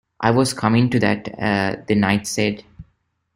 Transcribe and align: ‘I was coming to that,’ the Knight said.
‘I 0.19 0.31
was 0.31 0.51
coming 0.55 0.89
to 0.89 0.99
that,’ 0.99 1.25
the 1.85 1.93
Knight 1.93 2.25
said. 2.25 2.63